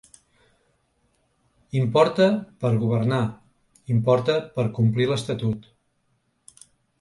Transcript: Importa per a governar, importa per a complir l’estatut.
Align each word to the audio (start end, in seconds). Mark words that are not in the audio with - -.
Importa 1.81 2.25
per 2.65 2.71
a 2.77 2.79
governar, 2.85 3.19
importa 3.97 4.39
per 4.57 4.65
a 4.71 4.73
complir 4.79 5.07
l’estatut. 5.13 5.71